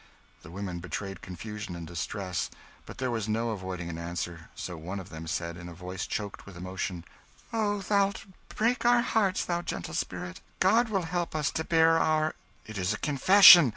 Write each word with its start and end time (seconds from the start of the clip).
The 0.41 0.49
women 0.49 0.79
betrayed 0.79 1.21
confusion 1.21 1.75
and 1.75 1.85
distress, 1.85 2.49
but 2.87 2.97
there 2.97 3.11
was 3.11 3.29
no 3.29 3.51
avoiding 3.51 3.87
an 3.87 3.99
answer, 3.99 4.49
so 4.55 4.75
one 4.75 4.99
of 4.99 5.09
them 5.09 5.27
said, 5.27 5.57
in 5.57 5.69
a 5.69 5.75
voice 5.75 6.07
choked 6.07 6.47
with 6.47 6.57
emotion 6.57 7.05
"Oh, 7.53 7.81
thou'lt 7.81 8.25
break 8.49 8.83
our 8.83 9.01
hearts, 9.03 9.45
thou 9.45 9.61
gentle 9.61 9.93
spirit! 9.93 10.41
God 10.59 10.89
will 10.89 11.03
help 11.03 11.35
us 11.35 11.51
to 11.51 11.63
bear 11.63 11.99
our" 11.99 12.33
"It 12.65 12.79
is 12.79 12.93
a 12.95 12.97
confession!" 12.97 13.69